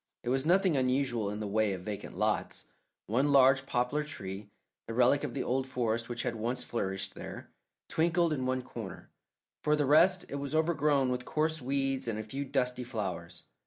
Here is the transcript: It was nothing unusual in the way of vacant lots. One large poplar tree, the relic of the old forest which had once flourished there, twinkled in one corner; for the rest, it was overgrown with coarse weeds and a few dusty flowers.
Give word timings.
It 0.23 0.29
was 0.29 0.47
nothing 0.47 0.75
unusual 0.75 1.29
in 1.29 1.39
the 1.41 1.47
way 1.47 1.73
of 1.73 1.83
vacant 1.83 2.17
lots. 2.17 2.65
One 3.05 3.31
large 3.31 3.67
poplar 3.67 4.03
tree, 4.03 4.49
the 4.87 4.95
relic 4.95 5.23
of 5.23 5.35
the 5.35 5.43
old 5.43 5.67
forest 5.67 6.09
which 6.09 6.23
had 6.23 6.35
once 6.37 6.63
flourished 6.63 7.13
there, 7.13 7.51
twinkled 7.87 8.33
in 8.33 8.47
one 8.47 8.63
corner; 8.63 9.11
for 9.61 9.75
the 9.75 9.85
rest, 9.85 10.25
it 10.27 10.37
was 10.37 10.55
overgrown 10.55 11.09
with 11.09 11.25
coarse 11.25 11.61
weeds 11.61 12.07
and 12.07 12.17
a 12.17 12.23
few 12.23 12.45
dusty 12.45 12.83
flowers. 12.83 13.43